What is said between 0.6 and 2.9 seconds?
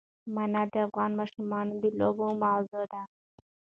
د افغان ماشومانو د لوبو موضوع